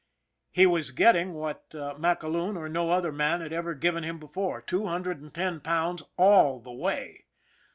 He 0.49 0.65
was 0.65 0.89
getting 0.91 1.35
what 1.35 1.69
MacAloon 1.99 2.57
or 2.57 2.67
no 2.67 2.89
other 2.89 3.11
man 3.11 3.39
had 3.41 3.53
ever 3.53 3.75
given 3.75 4.03
him 4.03 4.17
before 4.17 4.59
two 4.59 4.87
hundred 4.87 5.21
and 5.21 5.31
ten 5.31 5.59
pounds 5.59 6.01
all 6.17 6.59
the 6.59 6.73
way. 6.73 7.27